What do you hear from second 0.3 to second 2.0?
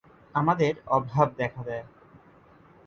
আমাদের অভাব দেখা দেয়।